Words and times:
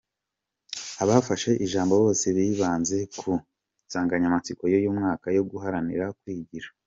Abafashe 1.03 1.51
ijambo 1.65 1.93
bose 2.03 2.25
bibanze 2.35 2.97
ku 3.19 3.31
nsanganyamatsiko 3.87 4.63
y’uyu 4.71 4.89
mwaka 4.97 5.27
yo 5.37 5.43
guharanira 5.49 6.05
kwigira. 6.19 6.67